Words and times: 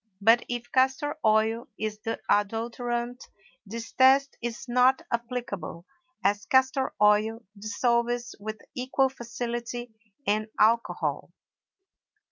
But 0.19 0.43
if 0.49 0.71
castor 0.71 1.15
oil 1.23 1.67
is 1.77 1.99
the 1.99 2.19
adulterant, 2.27 3.23
this 3.67 3.91
test 3.91 4.35
is 4.41 4.67
not 4.67 5.03
applicable, 5.13 5.85
as 6.23 6.47
castor 6.47 6.95
oil 6.99 7.45
dissolves 7.55 8.33
with 8.39 8.57
equal 8.73 9.09
facility 9.09 9.93
in 10.25 10.47
alcohol. 10.59 11.29